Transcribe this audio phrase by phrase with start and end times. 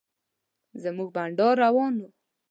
[0.83, 2.03] زموږ بنډار روان و.